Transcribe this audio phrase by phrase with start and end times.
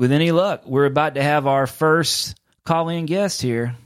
[0.00, 3.76] with any luck, we're about to have our first call in guest here.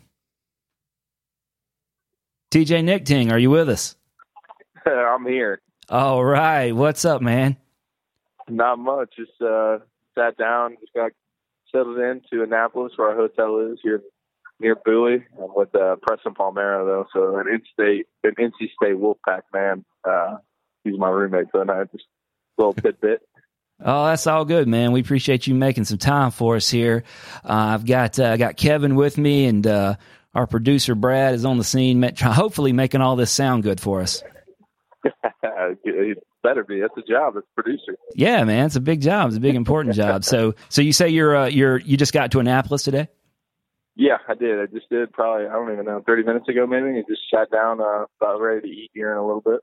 [2.53, 3.97] TJ Nichting, are you with us?
[4.87, 5.61] I'm here.
[5.89, 6.71] All right.
[6.71, 7.57] What's up, man?
[8.49, 9.17] Not much.
[9.17, 9.79] Just uh,
[10.17, 11.11] sat down, just got
[11.73, 14.01] settled into Annapolis, where our hotel is here
[14.61, 15.25] near Bowie.
[15.37, 19.85] I'm with uh, Preston Palmeiro, though, so an in-state, an NC State Wolfpack man.
[20.09, 20.37] Uh,
[20.85, 22.05] he's my roommate, so I just
[22.57, 23.27] a little tidbit.
[23.81, 24.93] Oh, that's all good, man.
[24.93, 27.05] We appreciate you making some time for us here.
[27.45, 29.97] Uh, I've got uh, got Kevin with me, and uh,
[30.35, 34.23] our producer Brad is on the scene, hopefully making all this sound good for us.
[35.85, 36.81] it better be.
[36.81, 37.37] That's a job.
[37.37, 37.97] It's producer.
[38.15, 39.29] Yeah, man, it's a big job.
[39.29, 40.25] It's a big important job.
[40.25, 43.09] So, so you say you're uh, you're you just got to Annapolis today?
[43.97, 44.61] Yeah, I did.
[44.61, 46.91] I just did probably I don't even know thirty minutes ago maybe.
[46.91, 49.61] I just sat down, uh, about ready to eat here in a little bit.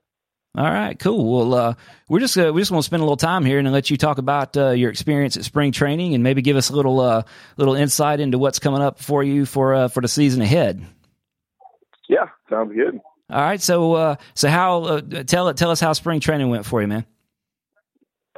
[0.54, 1.48] All right, cool.
[1.48, 1.74] Well, uh,
[2.10, 3.96] we're just uh, we just want to spend a little time here and let you
[3.96, 7.22] talk about uh, your experience at spring training and maybe give us a little uh,
[7.56, 10.84] little insight into what's coming up for you for uh, for the season ahead.
[12.06, 13.00] Yeah, sounds good.
[13.30, 16.88] All right, so uh, so how tell tell us how spring training went for you,
[16.88, 17.06] man.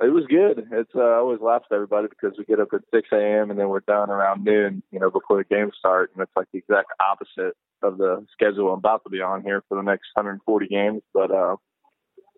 [0.00, 0.68] It was good.
[0.70, 3.50] It's I always laugh at everybody because we get up at six a.m.
[3.50, 6.46] and then we're done around noon, you know, before the games start, and it's like
[6.52, 10.06] the exact opposite of the schedule I'm about to be on here for the next
[10.14, 11.32] 140 games, but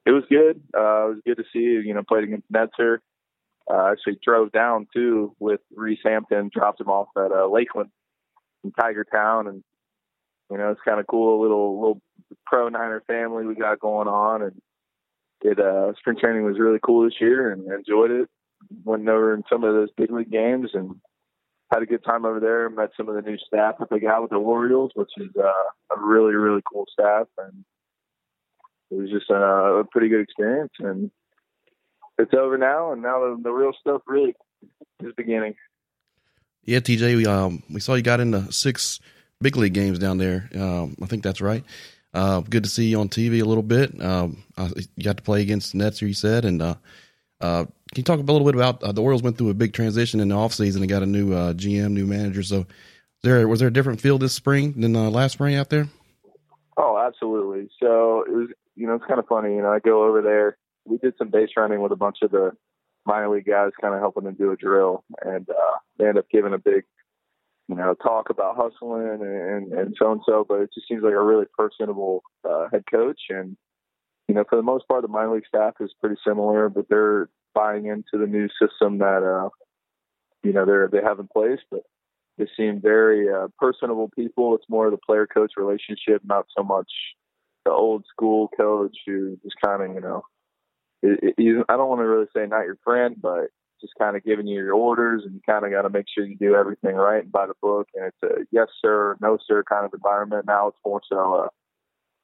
[0.07, 0.63] it was good.
[0.75, 1.87] Uh, it was good to see.
[1.87, 2.99] You know, played against Netzer.
[3.69, 7.91] Uh, actually drove down too with Reese Hampton, dropped him off at uh, Lakeland
[8.63, 9.65] in Tiger Town, and
[10.51, 12.01] you know it's kind of cool a little little
[12.47, 14.63] pro Niner family we got going on, and
[15.43, 18.29] it uh, spring training was really cool this year, and enjoyed it.
[18.85, 20.95] Went over in some of those big league games and
[21.73, 22.71] had a good time over there.
[22.71, 25.95] Met some of the new staff that they got with the Orioles, which is uh,
[25.97, 27.65] a really really cool staff, and
[28.91, 31.11] it was just a, a pretty good experience, and
[32.19, 32.93] it's over now.
[32.93, 34.35] And now the, the real stuff really
[35.03, 35.55] is beginning.
[36.65, 39.01] Yeah, TJ, we um we saw you got into six
[39.41, 40.49] big league games down there.
[40.55, 41.65] Um, I think that's right.
[42.15, 44.03] Uh, good to see you on TV a little bit.
[44.03, 44.43] Um,
[44.97, 46.75] you got to play against the Nets, you said, and uh,
[47.43, 49.75] uh, can you talk a little bit about uh, the Orioles went through a big
[49.75, 52.43] transition in the offseason and got a new uh, GM, new manager.
[52.43, 52.67] So,
[53.23, 55.89] there was there a different feel this spring than uh, last spring out there?
[56.77, 57.69] Oh, absolutely.
[57.81, 58.06] So
[58.77, 59.55] you know, it's kind of funny.
[59.55, 60.59] You know, I go over there.
[60.85, 62.53] We did some base running with a bunch of the
[63.05, 66.29] minor league guys, kind of helping them do a drill, and uh, they end up
[66.31, 66.85] giving a big,
[67.69, 70.45] you know, talk about hustling and and so and so.
[70.47, 73.57] But it just seems like a really personable uh, head coach, and
[74.29, 77.29] you know, for the most part, the minor league staff is pretty similar, but they're
[77.55, 79.49] buying into the new system that uh,
[80.43, 81.81] you know they're they have in place, but.
[82.39, 84.55] They seem very uh, personable people.
[84.55, 86.93] It's more of the player coach relationship, not so much
[87.67, 90.23] the old school coach who just kind of, you know,
[91.03, 93.49] it, it, I don't want to really say not your friend, but
[93.81, 96.25] just kind of giving you your orders and you kind of got to make sure
[96.25, 97.89] you do everything right and by the book.
[97.95, 100.47] And it's a yes, sir, no, sir kind of environment.
[100.47, 101.49] Now it's more so a,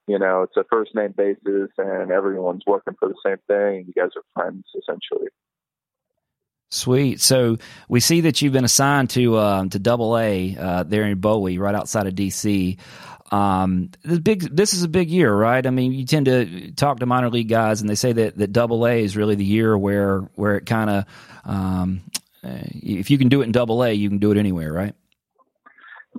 [0.07, 3.85] you know, it's a first name basis and everyone's working for the same thing.
[3.87, 5.29] You guys are friends essentially.
[6.73, 7.21] Sweet.
[7.21, 7.59] So
[7.91, 11.59] we see that you've been assigned to um, to Double A uh, there in Bowie,
[11.59, 12.79] right outside of DC.
[13.33, 14.41] Um, this big.
[14.43, 15.67] This is a big year, right?
[15.67, 18.53] I mean, you tend to talk to minor league guys, and they say that that
[18.53, 21.05] Double A is really the year where where it kind of,
[21.45, 22.03] um,
[22.43, 24.95] if you can do it in Double A, you can do it anywhere, right?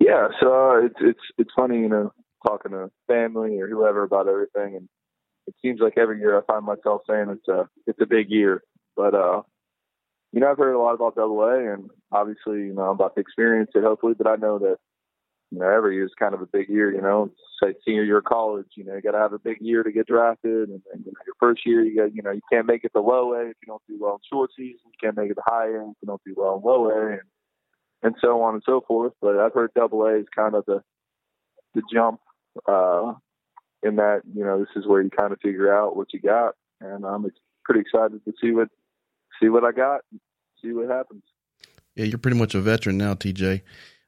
[0.01, 0.29] Yeah.
[0.41, 2.11] So uh, it's it's it's funny, you know,
[2.45, 4.89] talking to family or whoever about everything, and
[5.45, 8.63] it seems like every year I find myself saying it's a it's a big year,
[8.95, 9.43] but uh,
[10.31, 13.13] you know, I've heard a lot about Double A, and obviously, you know, I'm about
[13.13, 14.77] to experience it, hopefully, but I know that
[15.53, 17.29] you know, every year is kind of a big year, you know,
[17.61, 19.91] say senior year of college, you know, you got to have a big year to
[19.91, 20.67] get drafted.
[20.69, 22.91] And then, you know, your first year, you got, you know, you can't make it
[22.91, 24.79] the low A if you don't do well in short season.
[24.85, 27.11] You can't make it the high A if you don't do well in low A
[27.11, 27.21] and,
[28.01, 29.13] and so on and so forth.
[29.21, 30.81] But I've heard double A is kind of the,
[31.75, 32.19] the jump,
[32.67, 33.13] uh,
[33.83, 36.55] in that, you know, this is where you kind of figure out what you got.
[36.81, 37.27] And I'm
[37.63, 38.69] pretty excited to see what,
[39.39, 40.01] see what I got,
[40.63, 41.21] see what happens.
[41.93, 43.61] Yeah, you're pretty much a veteran now, TJ.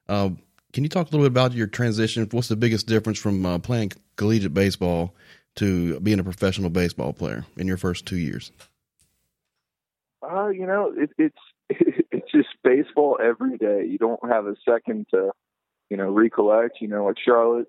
[0.08, 0.30] Uh,
[0.76, 2.28] can you talk a little bit about your transition?
[2.32, 5.14] What's the biggest difference from uh, playing collegiate baseball
[5.54, 8.52] to being a professional baseball player in your first two years?
[10.22, 11.38] Uh, you know, it, it's
[12.12, 13.86] it's just baseball every day.
[13.86, 15.30] You don't have a second to,
[15.88, 16.82] you know, recollect.
[16.82, 17.68] You know, like Charlotte,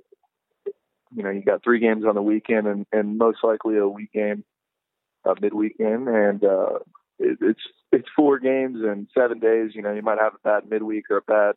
[1.16, 4.12] you know, you got three games on the weekend and, and most likely a week
[4.12, 4.44] game,
[5.24, 6.80] a midweek game, and uh,
[7.20, 7.62] it, it's
[7.94, 9.72] it's four games and seven days.
[9.76, 11.56] You know, you might have a bad midweek or a bad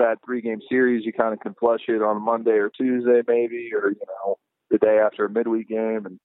[0.00, 3.70] bad three game series, you kind of can flush it on Monday or Tuesday maybe,
[3.74, 4.36] or you know
[4.70, 6.06] the day after a midweek game.
[6.06, 6.18] And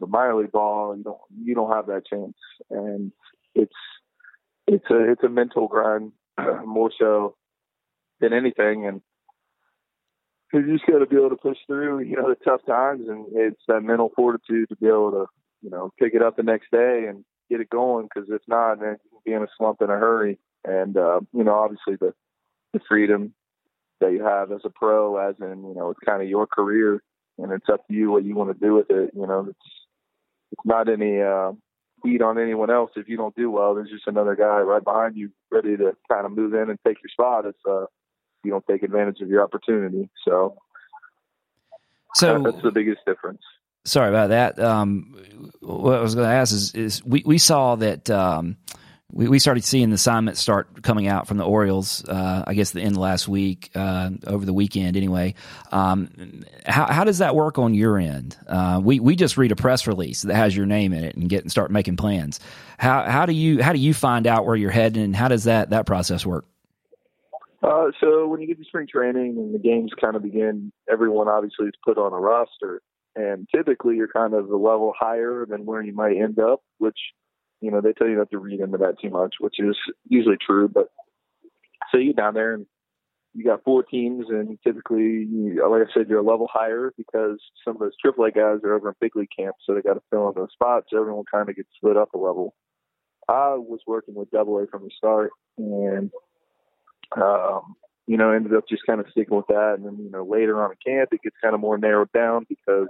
[0.00, 2.36] the minor league ball, you don't you don't have that chance,
[2.70, 3.12] and
[3.54, 3.74] it's
[4.66, 6.12] it's a it's a mental grind
[6.64, 7.34] more so
[8.20, 8.86] than anything.
[8.86, 9.00] And
[10.52, 13.26] you just got to be able to push through, you know, the tough times, and
[13.32, 15.26] it's that mental fortitude to be able to,
[15.62, 18.06] you know, pick it up the next day and get it going.
[18.06, 20.38] Because if not, then you can be in a slump in a hurry.
[20.64, 22.14] And uh, you know, obviously the
[22.72, 23.34] the freedom
[24.00, 27.02] that you have as a pro, as in, you know, it's kind of your career,
[27.38, 29.10] and it's up to you what you want to do with it.
[29.14, 29.58] You know, it's
[30.52, 31.52] it's not any uh,
[32.04, 33.74] heat on anyone else if you don't do well.
[33.74, 36.98] There's just another guy right behind you ready to kind of move in and take
[37.02, 37.46] your spot.
[37.46, 37.86] It's uh,
[38.44, 40.08] you don't take advantage of your opportunity.
[40.24, 40.56] So,
[42.14, 43.42] so that's the biggest difference.
[43.84, 44.58] Sorry about that.
[44.58, 45.14] Um,
[45.60, 48.56] what I was going to ask is, is we, we saw that um,
[49.18, 52.04] we, we started seeing the assignments start coming out from the Orioles.
[52.04, 55.34] Uh, I guess the end of last week, uh, over the weekend, anyway.
[55.72, 58.36] Um, how, how does that work on your end?
[58.46, 61.28] Uh, we we just read a press release that has your name in it and
[61.28, 62.38] get and start making plans.
[62.78, 65.44] How how do you how do you find out where you're heading and how does
[65.44, 66.46] that that process work?
[67.60, 71.26] Uh, so when you get to spring training and the games kind of begin, everyone
[71.26, 72.82] obviously is put on a roster,
[73.16, 76.98] and typically you're kind of a level higher than where you might end up, which
[77.60, 79.76] you know they tell you not to read into that too much, which is
[80.08, 80.68] usually true.
[80.68, 80.88] But
[81.90, 82.66] so you down there and
[83.34, 85.26] you got four teams, and typically,
[85.56, 88.88] like I said, you're a level higher because some of those AAA guys are over
[88.88, 90.86] in big league camp, so they got to fill in those spots.
[90.90, 92.54] So everyone kind of gets split up a level.
[93.28, 96.10] I was working with Double A from the start, and
[97.16, 97.76] um,
[98.08, 99.74] you know, ended up just kind of sticking with that.
[99.76, 102.46] And then, you know, later on in camp, it gets kind of more narrowed down
[102.48, 102.88] because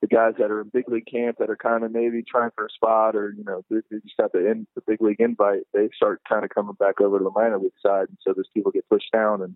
[0.00, 2.66] the guys that are in big league camp that are kind of maybe trying for
[2.66, 5.90] a spot or, you know, they, just got the, in, the big league invite, they
[5.94, 8.08] start kind of coming back over to the minor league side.
[8.08, 9.42] And so those people get pushed down.
[9.42, 9.54] And,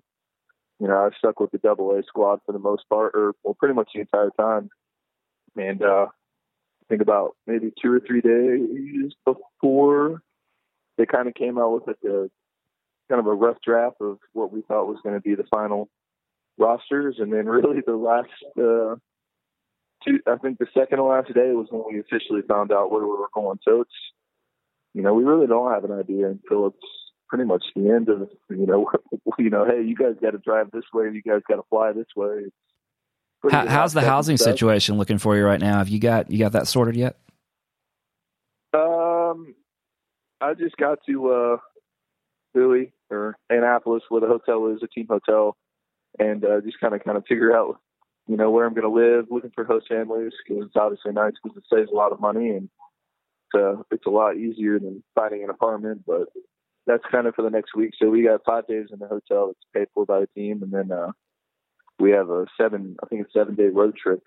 [0.81, 3.55] you know, I stuck with the double A squad for the most part, or well,
[3.55, 4.69] pretty much the entire time.
[5.57, 6.07] And, uh,
[6.85, 10.21] I think about maybe two or three days before
[10.99, 12.29] they kind of came out with like a
[13.09, 15.89] kind of a rough draft of what we thought was going to be the final
[16.59, 18.97] rosters, and then really the last uh,
[20.07, 23.03] two, I think the second to last day was when we officially found out where
[23.03, 23.59] we were going.
[23.63, 23.91] So it's,
[24.93, 26.77] you know, we really don't have an idea until it's
[27.29, 28.91] pretty much the end of, you know,
[29.39, 31.93] you know, hey, you guys got to drive this way, you guys got to fly
[31.93, 32.47] this way.
[33.51, 34.53] How, how's the housing stuff.
[34.53, 35.79] situation looking for you right now?
[35.79, 37.19] Have you got you got that sorted yet?
[38.73, 39.55] Um,
[40.41, 41.57] I just got to uh
[42.55, 45.57] Philly or Annapolis, where the hotel is, a team hotel,
[46.19, 47.81] and uh, just kind of kind of figure out,
[48.27, 49.27] you know, where I'm going to live.
[49.31, 52.51] Looking for host families because it's obviously nice because it saves a lot of money
[52.51, 52.69] and
[53.53, 56.05] it's, uh, it's a lot easier than finding an apartment.
[56.07, 56.29] But
[56.87, 57.93] that's kind of for the next week.
[58.01, 60.73] So we got five days in the hotel that's paid for by the team, and
[60.73, 61.13] then uh,
[61.99, 64.23] we have a seven, I think it's seven day road trip,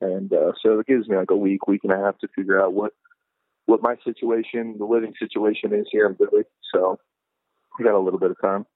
[0.00, 2.60] and uh, so it gives me like a week, week and a half to figure
[2.60, 2.92] out what
[3.66, 6.42] what my situation, the living situation is here in Philly.
[6.74, 6.98] So
[7.78, 8.66] we got a little bit of time.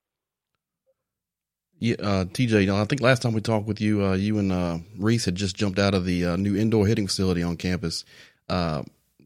[1.85, 4.79] Yeah, uh, TJ, I think last time we talked with you, uh, you and uh,
[4.97, 8.07] Reese had just jumped out of the uh, new indoor hitting facility on campus.
[8.49, 8.85] Uh,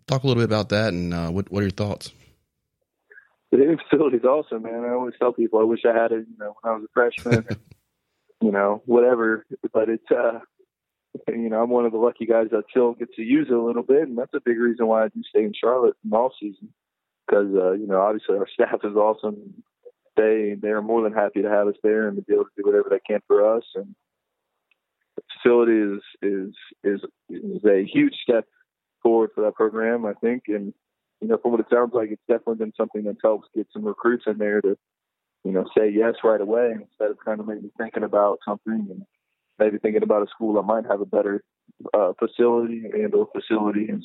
[0.08, 2.10] talk a little bit about that and uh, what, what are your thoughts?
[3.52, 4.84] The hitting facility is awesome, man.
[4.84, 6.92] I always tell people I wish I had it, you know, when I was a
[6.92, 7.46] freshman,
[8.40, 9.46] you know, whatever.
[9.72, 10.40] But it's, uh,
[11.28, 13.62] you know, I'm one of the lucky guys that still gets to use it a
[13.62, 16.32] little bit, and that's a big reason why I do stay in Charlotte in all
[16.40, 16.70] season
[17.28, 19.62] because uh, you know obviously our staff is awesome.
[20.18, 22.64] They they're more than happy to have us there and to be able to do
[22.64, 23.62] whatever they can for us.
[23.76, 23.94] And
[25.16, 28.44] the facility is is is is a huge step
[29.02, 30.44] forward for that program, I think.
[30.48, 30.74] And
[31.20, 33.84] you know, from what it sounds like, it's definitely been something that helps get some
[33.84, 34.76] recruits in there to
[35.44, 39.02] you know say yes right away instead of kind of maybe thinking about something and
[39.58, 41.42] maybe thinking about a school that might have a better
[41.94, 44.02] uh, facility and or facilities.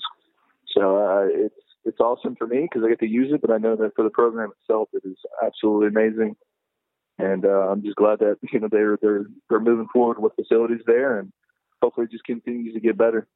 [0.76, 1.56] So uh, it's
[1.86, 4.04] it's awesome for me because I get to use it, but I know that for
[4.04, 6.36] the program itself, it is absolutely amazing.
[7.20, 10.82] And uh, I'm just glad that you know they're they're they're moving forward with facilities
[10.86, 11.32] there, and
[11.82, 13.28] hopefully it just continues to get better.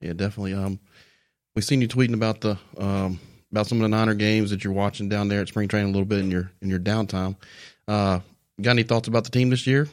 [0.00, 0.54] Yeah, definitely.
[0.54, 0.80] Um,
[1.54, 3.20] we've seen you tweeting about the um
[3.52, 5.92] about some of the Niner games that you're watching down there at spring training a
[5.92, 7.36] little bit in your in your downtime.
[7.86, 8.20] Uh,
[8.60, 9.88] got any thoughts about the team this year?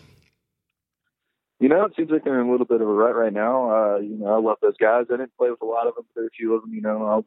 [1.60, 3.72] You know, it seems like they're in a little bit of a rut right now.
[3.72, 5.06] Uh, you know, I love those guys.
[5.10, 7.04] I didn't play with a lot of them, but a few of them, you know,
[7.04, 7.26] I'll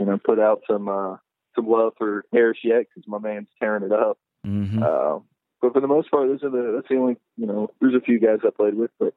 [0.00, 1.16] you know, put out some uh,
[1.54, 4.18] some love for Harris yet because my man's tearing it up.
[4.46, 4.82] Mm-hmm.
[4.82, 5.18] Uh,
[5.60, 7.68] but for the most part, those are the that's the only you know.
[7.80, 9.14] There's a few guys I played with, but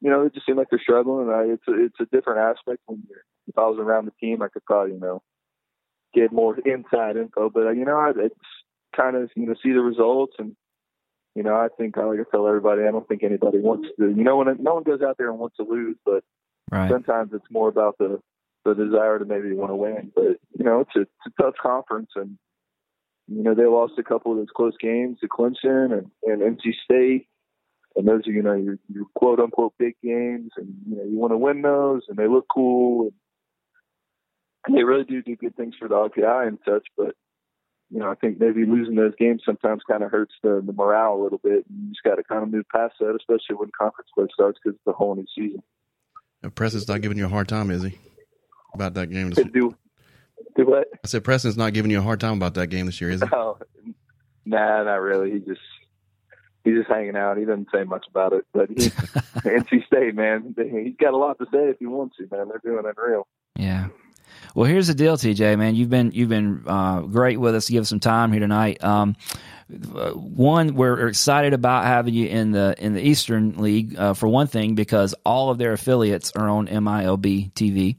[0.00, 1.28] you know, it just seemed like they're struggling.
[1.28, 3.24] And I, it's a, it's a different aspect when you're.
[3.46, 5.22] If I was around the team, I could probably you know
[6.14, 7.48] get more inside info.
[7.48, 8.34] But uh, you know, I it's
[8.94, 10.54] kind of you know see the results and.
[11.34, 14.08] You know, I think like I tell everybody, I don't think anybody wants to.
[14.08, 16.24] You know, when no one goes out there and wants to lose, but
[16.72, 16.90] right.
[16.90, 18.20] sometimes it's more about the
[18.74, 20.12] the desire to maybe want to win.
[20.14, 22.38] But you know, it's a, it's a tough conference, and
[23.28, 26.72] you know, they lost a couple of those close games to Clemson and, and NC
[26.84, 27.28] State.
[27.94, 30.50] And those are, you know, your, your quote unquote big games.
[30.56, 33.12] And, you know, you want to win those and they look cool.
[34.66, 36.86] And they really do do good things for the RPI and such.
[36.96, 37.16] But,
[37.90, 41.14] you know, I think maybe losing those games sometimes kind of hurts the, the morale
[41.14, 41.66] a little bit.
[41.68, 44.58] And you just got to kind of move past that, especially when conference play starts
[44.62, 45.62] because it's a whole new season.
[46.54, 47.98] Preston's not giving you a hard time, is he?
[48.74, 49.30] About that game?
[49.30, 49.76] This do,
[50.56, 50.88] do what?
[51.04, 53.22] I said Preston's not giving you a hard time about that game this year, is
[53.22, 53.28] he?
[53.32, 53.58] Oh,
[54.44, 55.32] nah, not really.
[55.32, 55.60] He just
[56.64, 57.36] he's just hanging out.
[57.38, 58.44] He doesn't say much about it.
[58.52, 62.28] But he, NC State, man, he's got a lot to say if he wants to.
[62.30, 63.26] Man, they're doing unreal.
[63.56, 63.88] Yeah.
[64.54, 65.58] Well, here's the deal, TJ.
[65.58, 67.66] Man, you've been you've been uh, great with us.
[67.66, 68.82] to Give us some time here tonight.
[68.82, 69.16] Um,
[69.68, 74.46] one, we're excited about having you in the in the Eastern League uh, for one
[74.46, 77.96] thing because all of their affiliates are on MILB TV.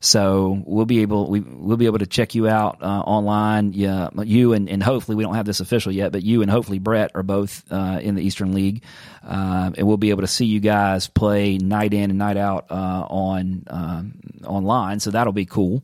[0.00, 3.72] So we'll be able we we'll be able to check you out uh, online.
[3.72, 6.78] Yeah, you and, and hopefully we don't have this official yet, but you and hopefully
[6.78, 8.84] Brett are both uh, in the Eastern League,
[9.24, 12.66] uh, and we'll be able to see you guys play night in and night out
[12.70, 14.12] uh, on um,
[14.44, 15.00] online.
[15.00, 15.82] So that'll be cool.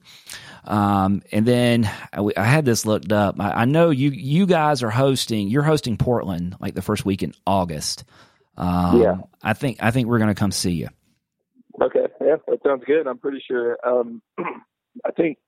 [0.64, 3.40] Um, and then I, I, had this looked up.
[3.40, 5.48] I, I, know you you guys are hosting.
[5.48, 8.04] You're hosting Portland like the first week in August.
[8.56, 10.88] Um, yeah, I think I think we're going to come see you.
[11.82, 13.06] Okay, yeah, that sounds good.
[13.06, 13.76] I'm pretty sure.
[13.84, 14.22] Um,
[15.04, 15.38] I think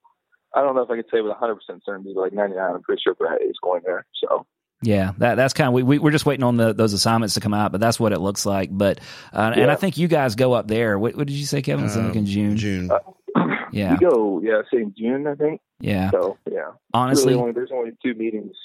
[0.53, 2.81] I don't know if I could say with 100 percent certainty, but like 99, I'm
[2.81, 4.05] pretty sure Brett is going there.
[4.21, 4.45] So
[4.81, 7.39] yeah, that that's kind of we, we we're just waiting on the those assignments to
[7.39, 8.69] come out, but that's what it looks like.
[8.71, 8.99] But
[9.33, 9.63] uh, yeah.
[9.63, 10.99] and I think you guys go up there.
[10.99, 11.85] What, what did you say, Kevin?
[11.85, 12.57] It's like in June.
[12.57, 12.91] June.
[12.91, 12.99] Uh,
[13.71, 14.41] yeah, we go.
[14.43, 15.27] Yeah, say June.
[15.27, 15.61] I think.
[15.79, 16.11] Yeah.
[16.11, 18.55] So yeah, honestly, really only, there's only two meetings.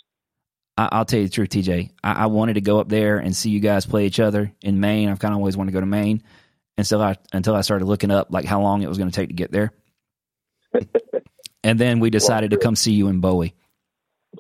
[0.76, 1.90] I, will tell you the truth, TJ.
[2.02, 4.80] I, I wanted to go up there and see you guys play each other in
[4.80, 5.10] Maine.
[5.10, 6.22] I've kind of always wanted to go to Maine
[6.80, 9.28] until I until I started looking up like how long it was going to take
[9.28, 9.72] to get there.
[11.64, 13.54] and then we decided to come see you in Bowie.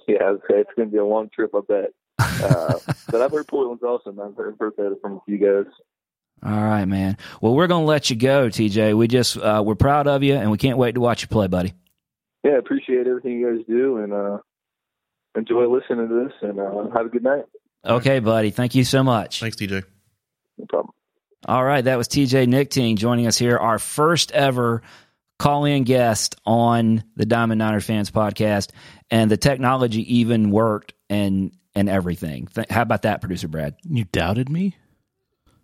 [0.06, 0.58] Yeah, okay.
[0.58, 1.90] it's going to be a long trip, I bet.
[2.18, 2.78] Uh,
[3.10, 4.16] but I've heard Portland's awesome.
[4.16, 5.72] Man I've heard, heard that from you guys.
[6.42, 7.18] All right, man.
[7.40, 8.96] Well, we're going to let you go, TJ.
[8.96, 11.48] We just uh, we're proud of you, and we can't wait to watch you play,
[11.48, 11.74] buddy.
[12.42, 14.38] Yeah, appreciate everything you guys do, and uh,
[15.36, 16.32] enjoy listening to this.
[16.40, 17.44] And uh, have a good night.
[17.84, 18.50] Okay, buddy.
[18.50, 19.40] Thank you so much.
[19.40, 19.84] Thanks, TJ.
[20.58, 20.94] No problem.
[21.46, 24.82] All right, that was TJ Nichting joining us here, our first ever
[25.38, 28.70] call in guest on the Diamond Niner Fans podcast,
[29.10, 32.48] and the technology even worked and and everything.
[32.68, 33.76] How about that, producer Brad?
[33.84, 34.76] You doubted me?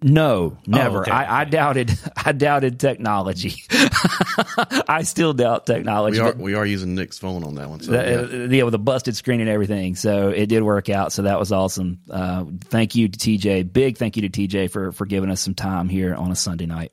[0.02, 0.98] No, never.
[0.98, 1.10] Oh, okay.
[1.10, 1.98] I, I, doubted.
[2.24, 3.62] I doubted technology.
[4.88, 6.20] I still doubt technology.
[6.20, 7.80] We are, we are using Nick's phone on that one.
[7.80, 8.56] So, the, yeah.
[8.58, 8.62] yeah.
[8.64, 9.96] with a busted screen and everything.
[9.96, 11.12] So it did work out.
[11.12, 12.00] So that was awesome.
[12.10, 13.72] Uh, thank you to TJ.
[13.72, 16.66] Big thank you to TJ for for giving us some time here on a Sunday
[16.66, 16.92] night.